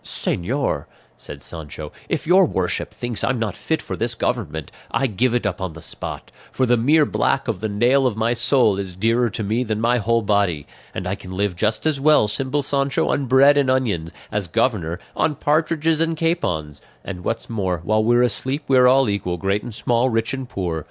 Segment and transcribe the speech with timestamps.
[0.03, 5.35] "Señor," said Sancho, "if your worship thinks I'm not fit for this government, I give
[5.35, 8.79] it up on the spot; for the mere black of the nail of my soul
[8.79, 12.27] is dearer to me than my whole body; and I can live just as well,
[12.27, 17.81] simple Sancho, on bread and onions, as governor, on partridges and capons; and what's more,
[17.83, 20.79] while we're asleep we're all equal, great and small, rich and poor.